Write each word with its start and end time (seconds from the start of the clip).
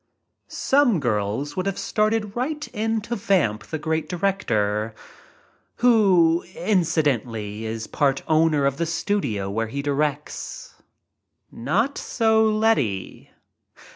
Some 0.47 0.99
girls 0.99 1.55
would 1.55 1.67
have 1.67 1.77
started 1.77 2.35
right 2.35 2.67
in 2.73 3.01
to 3.01 3.15
vamp 3.15 3.69
great 3.81 4.09
director— 4.09 4.95
who, 5.75 6.43
incidentally, 6.55 7.65
is 7.67 7.85
part 7.85 8.23
owner 8.27 8.65
of 8.65 8.77
the 8.77 8.87
studio 8.87 9.47
where 9.51 9.67
he 9.67 9.83
directs. 9.83 10.73
Not 11.51 11.99
so, 11.99 12.43
Letty. 12.45 13.29